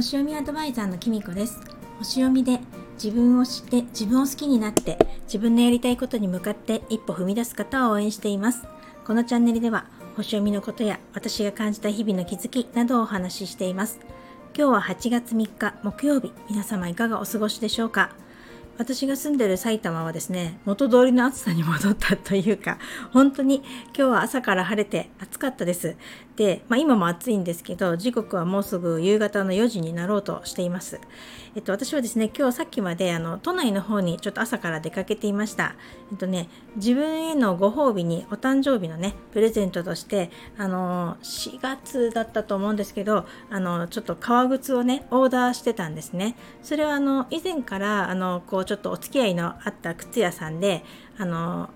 [0.00, 1.60] 星読みアドバイザーのきみこです。
[1.98, 2.58] 星読みで
[2.94, 8.62] 自分を知って自分を好きになって自分のやりたいことに向かって一歩踏み出す方を応援しています。
[9.04, 9.84] このチャンネルでは
[10.16, 14.00] 星読みのことや私が感じた日々の気づきなどをお話ししています。
[14.56, 16.32] 今日は8月3日木曜日。
[16.48, 18.16] 皆様いかがお過ごしでしょうか？
[18.78, 22.78] 私が住んでる埼玉はですね元通りの暑さに戻ったというか
[23.12, 23.56] 本当に
[23.94, 25.96] 今日は朝から晴れて暑かったです、
[26.68, 30.98] まあ、今も暑いんですけど時刻はもうすぐ夕方の4時になろうとしています、
[31.54, 35.74] えっと、私はですね今日さっきまであの都内の方にちょっと朝から出かけていました。
[36.10, 46.36] えっとね自分へのご褒美にお誕生日のねプレゼントとしてあの4月だったと思うんですけどあのちょっと革靴をねオーダーしてたんですね。
[46.62, 50.84] それはあの以前からあのこうちょっとお付き合いのあった靴屋さんで
[51.18, 51.70] あの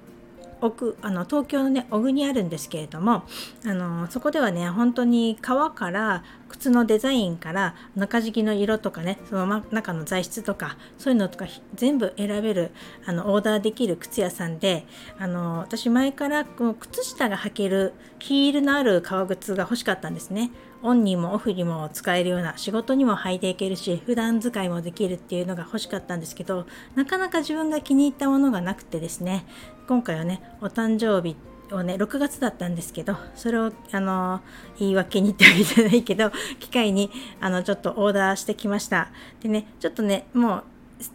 [0.64, 3.24] 奥あの東京のね小国にあるんですけれども
[3.66, 12.71] あのそこではね本当に革から靴のデザインから中敷きの色とかねその中の材質とかそういうのとか全部選べる
[13.04, 14.87] あのオーダーできる靴屋さんで
[15.18, 20.51] あの私前からこの靴下が履けるヒールのある革靴が欲しかったんですね。
[20.85, 29.46] オンにもオフにも使えるような仕事にも履いていけるし普段使いもできるっていうのが欲しかったんですけどなかなか自分が気に入ったものがなくてですね。
[29.88, 31.37] 今回はねお誕生日
[31.73, 34.40] をね6月だったんですけどそれをあの
[34.79, 39.09] 言い訳にってわけじゃないけど機会にあのちょっとオーダーしてきました。
[39.40, 40.65] でねちょっとねもう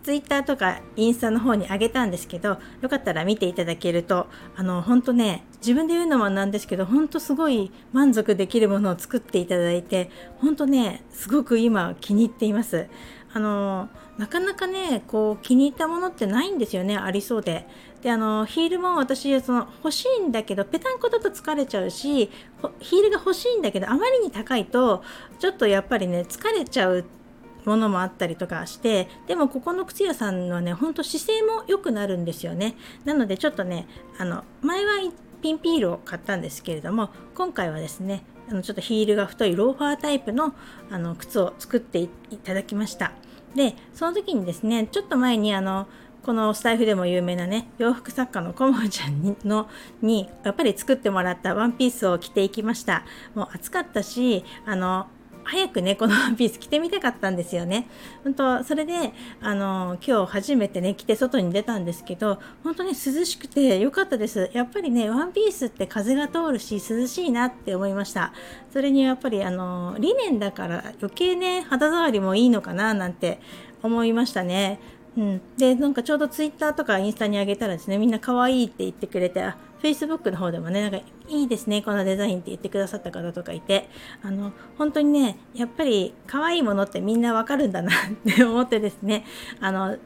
[0.04, 12.88] ツイッターとかインスタの方に上げたんですけどよかったら見ていただけるとあの本当ね自分で言うのもなんですけど本当すごい満足できるものを作っていただいて本当ねすごく今気に入っています。
[13.32, 17.68] あのなかなかねこう気に入ったものってないんですよねありそうで。
[18.02, 22.32] であのヒールも私その欲しいんだけどペタンコだと疲れちゃうし
[22.80, 25.04] ヒールが欲しいんだけどあまりに高いと
[25.38, 27.19] ちょっとやっぱりね疲れちゃうって
[27.66, 32.76] ものもあったりとかしてでもここの靴屋さんはねほんと姿勢も良くなるんですよね。
[33.06, 33.88] なのでちょっとね
[34.18, 40.54] あの前は一品ピールを買ったんですけれども今回はですねあのちょっとヒールが太いローファータイプの
[40.90, 42.10] あの靴を作ってい
[42.44, 43.12] ただきました。
[43.56, 45.88] でその時にですねちょっと前にあの
[46.24, 49.70] このスタイフでも有名なね洋服作家のコモちゃんにの
[50.02, 53.04] にやっぱり作ってもらったワンピースを着ていきました。
[53.36, 55.08] もう暑かったしあの
[55.44, 57.88] 早くねこの ワンピース着てみたかったんですよね。
[58.24, 64.50] 本当それであの今日初めてね着て外に出たんですけど本当に涼しくて良かったです。
[64.54, 68.34] やっぱりねワンピースって風が通るし涼しいなって思いました。
[68.72, 73.40] それにやっぱりあのリネンだから余計ね肌触りもいいのかななんて
[73.82, 74.80] 思いましたね。
[75.18, 80.98] うん、でなんかちょうどツイッターとかインスタに上げたらですねみんな可愛いって言ってくれてあ Facebook の方でもねなんか
[81.28, 83.90] いいですねこのデザインって言ってくださった方とかいて
[84.22, 89.26] あの本当にねやっぱり可愛いものってみんなわかるんだなって思ってですね
[89.60, 89.98] あの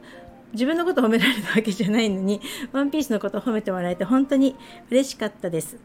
[0.54, 2.42] 自分のこと褒められたわけじゃないのに
[2.72, 4.56] ワンピースのこと褒めてもらえて本当に
[4.90, 5.78] 嬉しかったです。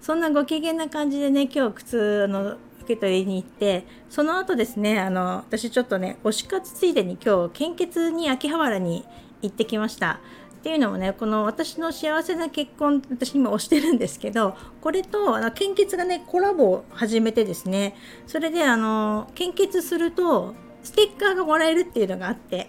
[0.00, 2.56] そんなご機嫌な感じでね今日靴の
[2.86, 9.04] 受け取りに行ってその後ですねあの私ちょっとね推し活ついでに今日献血に秋葉原に
[9.42, 10.20] 行ってきました
[10.66, 17.94] っていうのもねこの私の幸せな結婚私今推してるんですけどこれとあの献血がねコラボを始めてですね
[18.26, 22.68] それであの献血するとステッカーがもらえるっていうのがあって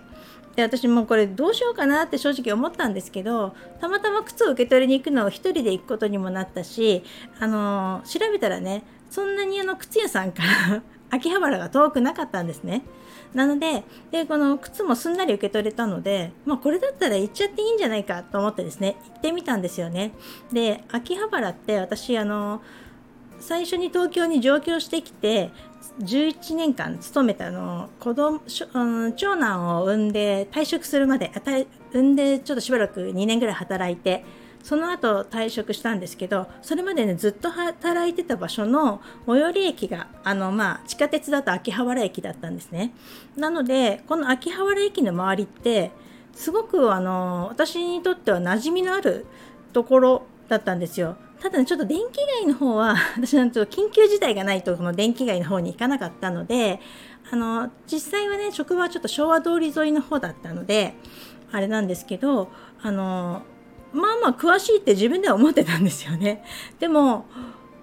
[0.55, 7.03] で私もこれどうしようかなって正直思ったんですけどたまたま靴を受け取りに行くのを1人で行くことにもなったし
[7.39, 12.83] あの調べたらねそんなにあの靴屋さんから秋葉原が遠くなかったんですね。
[13.33, 20.11] なのででこの靴もすんなり受け取れたので、まあ、これだったら行っちゃっていいんじゃないかと思ってですね行ってみたんですよね。
[20.51, 22.61] で秋葉原って私あの
[23.39, 25.51] 最初に東京に上京してきて
[25.99, 28.41] 11年間勤めたの子供、
[28.73, 31.31] うん、長男を産んで退職するまで
[31.91, 34.23] 産んでちょっとしばらく2年ぐらい働いて
[34.67, 42.91] その後退職したんですけどそれまでねずっと働いてた場所の最寄り駅があの、まあ、地下鉄だと秋葉原駅だったんですね。
[43.37, 45.91] なのでこの秋葉原駅の周りって
[46.33, 49.25] すごくあの私にとっては馴染みのある
[49.71, 51.15] ところだったんですよ。
[51.39, 56.81] ただね、ちょっと電気街の方は、 私なんと緊急事態がないと、この電気街の方に行かなかったので、
[57.31, 60.95] あの、実際はね、職場はちょっと昭和通り沿いの方だったので、
[61.51, 62.49] あれなんですけど、
[62.81, 63.43] あの、
[63.97, 66.43] まあまあ詳しいって自分では思ってたんですよね。
[66.79, 67.25] でも、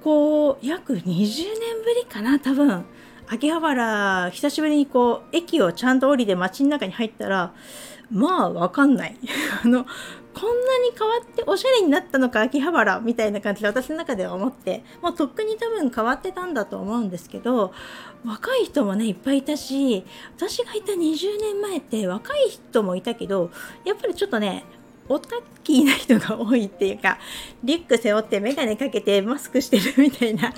[0.02, 2.84] こう、約20年ぶりかな、多分。
[3.26, 7.52] 秋葉原、久しぶりにこう、駅をちゃんと降りて街の中に入ったら、
[8.10, 9.16] まあ、わかんない。
[9.64, 9.86] あの、
[10.34, 17.72] こんなに変わっておしゃれになったのか秋葉原みたいな感じで私の中では思ってもうとっくに多分変わってたんだと思うんですけど
[18.26, 20.04] 若い人もねいっぱいいたし
[20.36, 23.52] 私がいた20年前って若い人もいたけど
[23.84, 24.64] やっぱりちょっとね
[25.08, 27.18] オタッキーな人が多いっていうか
[27.62, 30.52] リュック背負って眼鏡かけてマスクしてるみたいな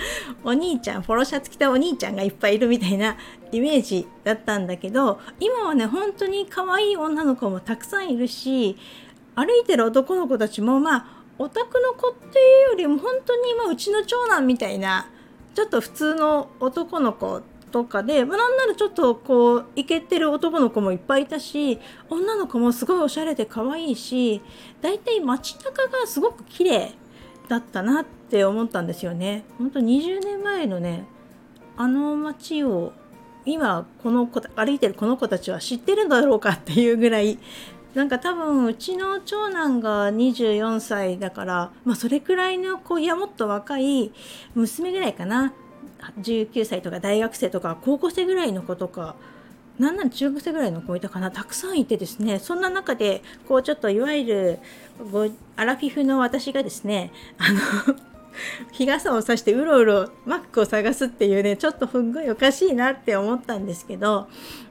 [0.44, 3.16] お兄ちゃんポロシャツ着たお兄ちゃんがいっぱいいるみたいな
[3.50, 8.76] イメージだったんだけど今はね本当に可愛い女の子もたくさんいるし
[9.34, 15.10] 歩いてる男の子たちもまあオタクの子っていうよりも本当にまあうちの長男みたいな
[15.54, 21.78] ちょっと普通の男の子とかで、まあ、なんならちょっとこうイケてる男の子もいっぱいいたし
[22.08, 24.40] 女の子もすごいおしゃれで可愛いし
[24.80, 26.94] 大体街中がすごく綺麗
[27.48, 29.44] だったなって思ったんですよね。
[29.58, 31.04] 本当20年前のね
[31.76, 32.92] あの街を
[33.44, 37.38] 今この子歩いてるこの子たちは知ってるんだろうかっていうぐらい
[37.94, 44.12] なんか多分うちの長男が24歳だから、まあ、それくらいの子いやもっと若い
[44.54, 45.54] 娘ぐらいかな
[46.20, 49.16] 19歳とか大学生とか高校生ぐらいの子とか
[49.78, 54.58] なんなん中学生ぐらいの子いたかなたくさんいてですねそんな中でこうちょっといわゆる
[55.56, 57.96] アラフィフの私がですねあの
[58.72, 64.28] 日傘を差してうろうろマックを探すっていうねちょっとすんごいおかしいなって思ったんですけど、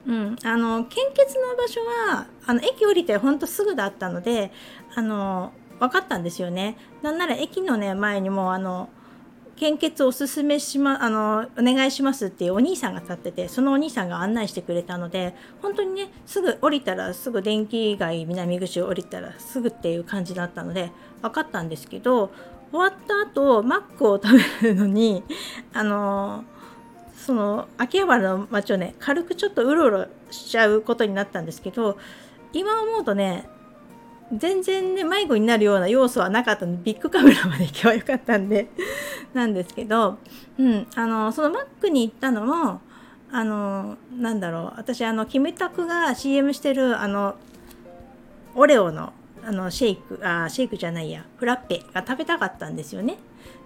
[0.07, 4.51] うん、あの献血の場所はあの駅降りてほんとすぐだったので
[4.95, 6.77] あの分かったんですよね。
[7.01, 8.89] なんなら駅のね前にもあの
[9.57, 20.91] 献血おすすめしま、あの、お願いしますっていうお兄さんが立ってて、そのお兄さんが案内してくれたので、本当にね、すぐ降りたら、すぐ電気街南口を降りたらすぐっていう感じだったので、
[21.21, 22.31] 分かったんですけど、
[22.71, 25.23] 終わった後、マックを食べるのに、
[25.73, 26.43] あの、
[27.15, 31.97] その、秋葉原の街をね、軽くちょっとうろうろしちゃうことになったんですけど、
[32.51, 33.47] 今思うとね、
[34.33, 38.67] 全然ね迷子になるような要素はなかったのでビッグカメラまで行けばよかったんで
[39.35, 40.17] なんですけど、
[40.57, 42.81] うん、あのそのマックに行ったのも
[43.31, 47.35] あのなんだろう私あのキムタクが CM してるあの
[48.55, 49.11] オレオの
[49.43, 53.17] あのシェイクあシェイクじゃないやフラッペが食べたかったんですよね。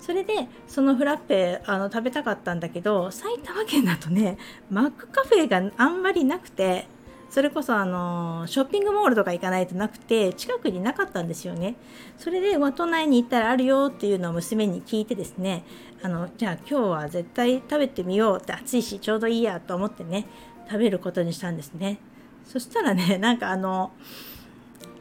[0.02, 4.38] それでそのフラッペあの食べたかったんだけど埼玉県だとね
[4.70, 6.88] マックカフェがあんまりなくて
[7.30, 11.76] それこそあのショッピングモールとか行かないとなくて近くになかったんですよね。
[12.18, 15.64] それで都内に行ったらあるよっていうのを娘に聞いてですね
[16.02, 20.26] あのじゃあ今日は絶対食べてみようって暑いしちょうどいいやと思ってね
[20.68, 22.00] 食べることにしたんですね。
[22.46, 23.92] そしたらね なんかあの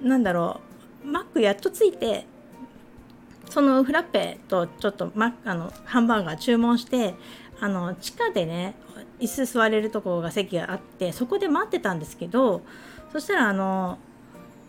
[0.03, 0.61] なんだろ
[1.05, 2.27] うマックやっとついて
[3.49, 7.15] そのフラッペとちょっとマあのハンバーガー注文して
[7.61, 8.75] あの地下でね
[9.19, 12.63] 椅子座れるとこが席があってそこで待ってたんですけど
[13.13, 13.99] そしたらあの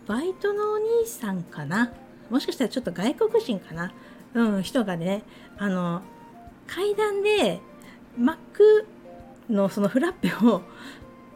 [0.08, 1.92] バイトのお兄さんかな？
[2.30, 3.92] もしかしたらちょっと外国人かな？
[4.34, 5.24] うん人がね
[5.58, 6.02] あの
[6.68, 7.60] 階段で
[8.18, 8.88] マック
[9.50, 10.62] のそのフラッペを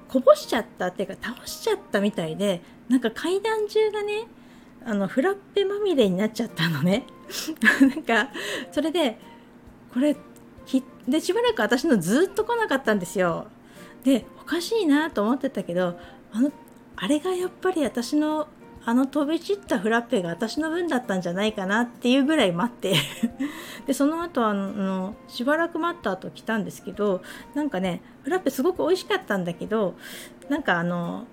[0.07, 4.27] こぼしちゃったっていうか倒しちゃったみたいでなんか階段中がね
[4.85, 7.05] あのフラッペまみれになっちゃったのね。
[7.81, 8.29] なんか
[8.71, 9.17] それで
[9.93, 10.15] これ
[11.07, 13.47] でしばらく私のずっと来なかったんですよ。
[14.03, 15.97] でおかしいなと思ってたけど
[16.31, 16.51] あの
[16.95, 18.47] あれがやっぱり私の
[18.85, 22.95] あの飛び散ったフラッペが私の分だったんじゃないかなっていうぐらい待って。
[23.87, 27.21] でその後あのしばらく待った後来たんですけど
[27.53, 29.95] なんかねフラッペすごく美味しかったんだけど
[30.49, 31.25] なんかあの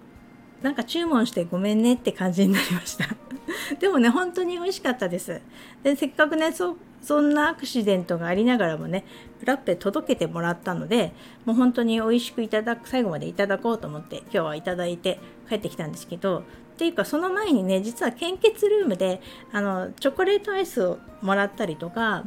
[0.62, 3.07] なんか注文してごめんねって感じになりました。
[3.81, 5.41] でもね本当に美味しかったです。
[5.83, 9.04] でせっかくねそそんなアクシデントがありながらもね
[9.40, 11.12] フラッペ届けてもらったので
[11.45, 16.42] もう本当に美味しくいただく最後までいただこうと思って今日はいただいて帰ってきたんですけどっ
[16.80, 19.21] ていうかその前にね実は献血ルームで
[19.52, 22.25] あのチョコレートアイスをもらったりとか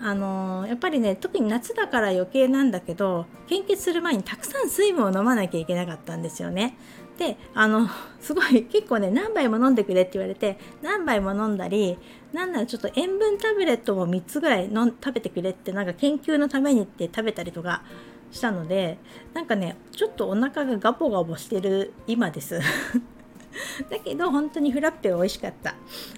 [0.00, 6.76] あのやっぱりね特に夏だから余計なんだけど献血する前にたくさん水分を飲まなきゃいけなかったんですよね。
[7.18, 7.88] であの
[8.20, 11.98] すごい結構ね何杯も飲んでくれって言われて何杯も飲んだり
[12.32, 17.82] なんならちょっと塩分タブレットも3つぐらいの食べてくれってなんか研究のためにって食べたりとか
[18.30, 18.98] したので
[19.32, 22.60] なんかねちょっとお腹がガボガボしてる今です。
[23.88, 25.74] だけど本当にフラッペは美味しかった。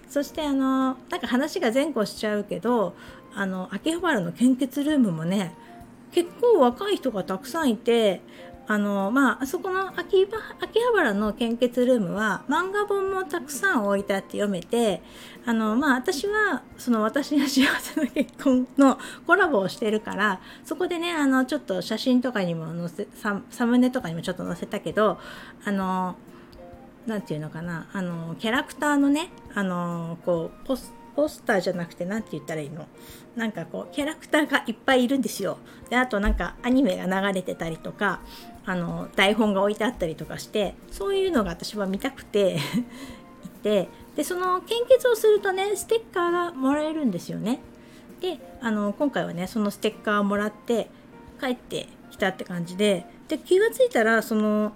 [0.08, 2.94] そしてあのなんか話が前後しちゃうけど
[3.34, 5.54] あの秋葉原の献血ルームもね
[6.10, 8.22] 結構若い人がたくさんいて
[8.70, 15.02] あのまああそこの秋葉秋葉原の献血ルームは漫画本もたくさん置いてあって読めて
[15.46, 23.08] あのまあ私はその私の幸せな結婚のコラボをしてるからそこでねあのちょっと写真とかにも載せ
[23.50, 25.18] サムネとかにもちょっと載せたけど
[25.64, 26.16] あの
[27.06, 32.86] 何て言うのかなあのキャラクターのねあのこうポスポスターじゃなくて何て言ったらいいの？
[33.34, 35.58] なんかこうキャラクターがいっぱいいるんですよ。
[35.90, 38.20] であとなんかアニメが流れてたりとか
[38.68, 42.58] あの台本が置いてあったりとかしてそういうのが私は見たくて
[43.42, 47.60] いてでその献血をするとねステッカーがもらえるんですよね。
[48.20, 50.90] であの今回はねそのステッカーをもらって
[51.40, 54.72] 帰ってきたって感じでで気が付いたらその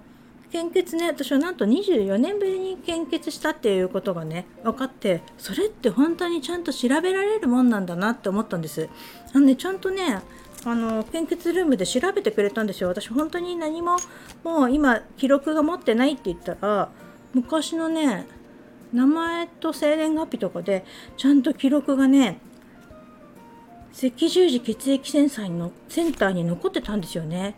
[0.51, 8.89] 献血ね私はなんと24年ぶりに献血したっていうことがね分かってそれって本当にちゃんと調べられるもんなんだなって思ったんです
[9.33, 10.21] あのねちゃんとね
[10.65, 12.89] あの献血ルームで調べてくれたんですよ。
[12.89, 13.97] 私本当に何も
[14.43, 16.89] もう今記録が持ってないって言ったら
[17.33, 18.25] 昔のね
[18.93, 20.85] 名前と生年月日とかで
[21.17, 22.39] ちゃんと記録がね
[23.91, 27.55] 赤十字血液センサーのセンターに残ってたんですよね。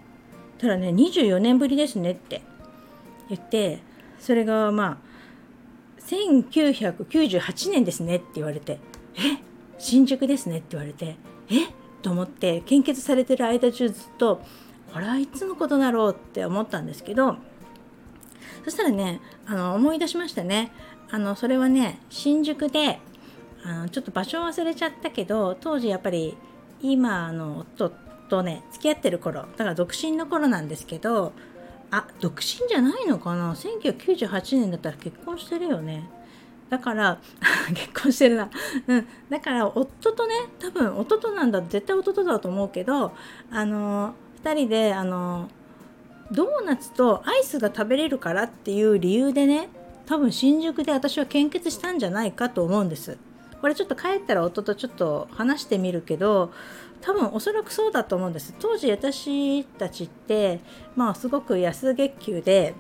[0.58, 2.42] ただね24年ぶりですねって
[3.30, 3.80] 言って
[4.20, 8.80] それがまあ1998年ですねって言われて
[9.16, 9.42] え
[9.78, 11.18] 新宿ですねって言われて
[11.50, 14.40] えと思って献血されてる間中ずっと
[14.94, 17.38] これはいつのことだろうって思ったんですけど
[18.64, 20.72] そしたらねあの思い出しましたね。
[21.10, 23.00] あのそれはね新宿で
[23.64, 26.38] あのちょっと場所忘れちゃったけど当時やっぱり
[26.80, 27.92] 今の夫
[28.30, 31.34] とね付き合ってる頃だから独身の頃なんですけど
[31.90, 36.08] あ独身じゃないのかな？1998年だったら結婚してるよね。
[36.70, 37.20] だから
[37.74, 38.50] 結婚してるな、
[38.88, 43.14] うん、だから夫とね多分夫なんだ絶対夫だと思うけど
[43.52, 45.50] あの2人であの
[46.32, 49.70] ドーナツとアイスが食べれるからっていう理由でね
[50.06, 53.18] 多分新宿で私は献血したんじゃないかと思うんです。
[53.62, 56.52] これちょっと帰ったら夫とちょっと話してみるけど
[57.02, 58.54] 多分おそらくそうだと思うんです。
[58.60, 60.60] 当時私たちって
[60.96, 62.76] まあすごく安月給で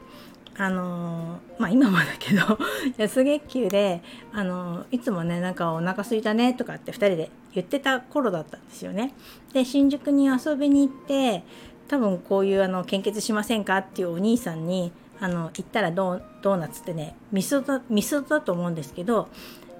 [0.57, 2.57] あのまあ今もだけど
[2.97, 9.13] 安月給であのいつもねなんかお腹すいたねとかって2人で言ってた頃だったんですよね。
[9.53, 11.43] で新宿に遊びに行って
[11.87, 19.27] 多分こういうあの献血しませんかっていうお兄さんにあの行ったらドーナツってねミスドミスドだと思うんですけど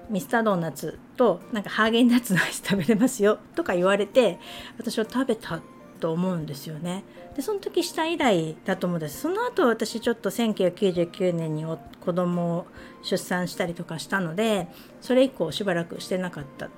[0.08, 4.38] ミスタードーナツとなんかハーゲンダッツのアイス食べれますよとか言われて
[4.78, 5.60] 私は食べた
[5.96, 7.04] と思うんですよね。
[7.34, 9.20] でその時した以来だと思うんです。
[9.22, 12.66] その後私ちょっと1999年に子供を
[13.02, 14.68] 出産したりとかしたので
[15.00, 16.68] それ以降しばらくしてなかった。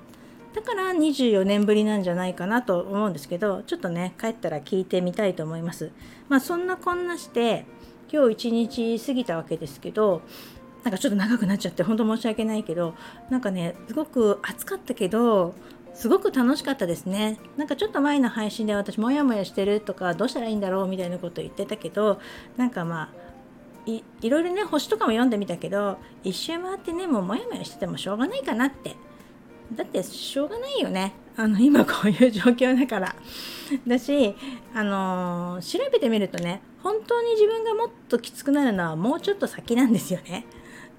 [0.53, 5.91] だから24年ぶりなんじゃないかなと思うんですけどちょっとね帰ったら聞いてみたいと思います。
[6.27, 7.65] まあそんなこんなして
[8.11, 10.21] 今日一日過ぎたわけですけど
[10.83, 12.95] なんかちょっと長くなっちゃって本当申し訳ないけど
[13.29, 15.53] なんかねすごく暑かったけど
[15.93, 17.37] すごく楽しかったですね。
[17.57, 22.19] なんかちょっと前の配信で私モヤモヤしてるとかどうしたらいいんだろうみたいなこと言ってたけど
[22.57, 23.09] なんかまあ
[23.85, 28.95] いいろいろね星とかも読んでみたけど一周回ってねもうモヤモヤしててもしょうがないかなって。
[29.73, 31.13] だってしょうがないよね。
[31.35, 33.15] あの今こういう状況だから。
[33.87, 34.35] だし
[34.73, 40.45] あのー、調べてみるとね本当に自分がもっときつくなるのはもうちょっと先なんですよね。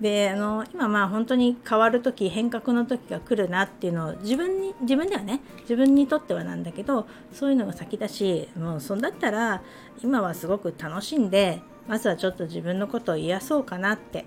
[0.00, 9.62] であの今まあ本当に変わる時変革の時が来るなっていうのを自分に自分ではね自分にとってはなんだけどそういうのが先だしもうそんだったら
[10.02, 14.24] 今はすごく楽しんでまずはちょっと自分のことを癒そうかなって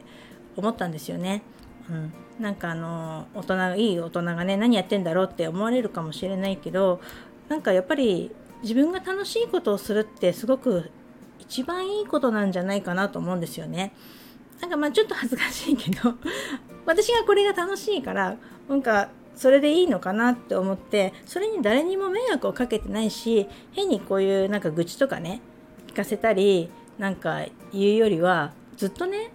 [0.56, 1.42] 思ったんですよね。
[1.90, 7.02] うん、なんかあの大人いい大人がね何やってんだろうって思われるかもしれないけど
[7.50, 10.92] なんかやっぱり自分が楽しいことをするってすごく
[11.40, 13.94] 一番いいことなんじゃないかなと思うんですよね。
[14.64, 16.14] なんかまあちょっと恥ずかしいけど
[16.88, 18.38] 私がこれが楽しいから
[18.70, 25.42] なんかそれでいいのかなって思ってそれに誰にも迷惑をかけてないし変にこういうなんか愚痴とかね
[25.88, 27.42] 聞かせたりなんか
[27.74, 29.34] 言うよりはずっとね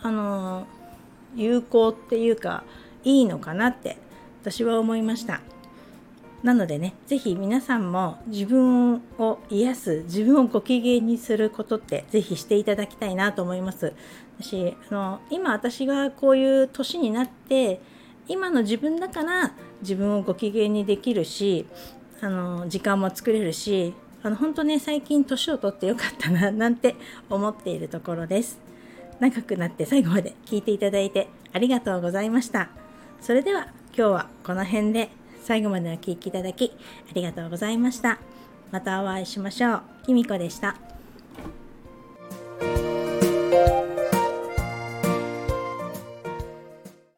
[0.00, 0.68] あの
[1.34, 2.62] 有効っていうか
[3.02, 3.96] いいのかなって
[4.42, 5.40] 私は思いました。
[6.42, 13.92] なのでね是非皆さんも自分を癒す自分をご機嫌にすることって是非していただきたいなと思います。
[14.42, 17.80] しあの今私がこういう年になって
[18.28, 21.66] 今の自分だから自分をご機嫌にできるし
[22.20, 26.96] あの時間も作れるしあの本当ね最近年を取ってよかったな なんて
[27.30, 28.58] 思っているところです。
[29.20, 32.68] 長くなって最後まで聞いていただいてありがとうございました。
[33.20, 35.10] それでは今日はこの辺で
[35.42, 36.72] 最後までお聴きいただき
[37.10, 38.18] ありがとうございました。
[38.70, 39.82] またお会いしましょう。
[40.04, 40.76] きみこでした。